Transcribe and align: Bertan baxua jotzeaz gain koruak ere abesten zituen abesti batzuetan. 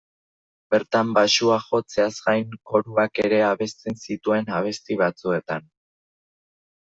Bertan 0.75 1.09
baxua 1.17 1.57
jotzeaz 1.65 2.13
gain 2.29 2.55
koruak 2.71 3.21
ere 3.25 3.41
abesten 3.49 3.99
zituen 4.05 4.49
abesti 4.61 4.97
batzuetan. 5.03 5.69